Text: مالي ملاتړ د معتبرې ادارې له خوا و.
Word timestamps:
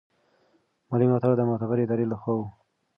مالي 0.89 1.05
ملاتړ 1.07 1.31
د 1.37 1.41
معتبرې 1.49 1.83
ادارې 1.85 2.05
له 2.11 2.17
خوا 2.21 2.33
و. 2.37 2.41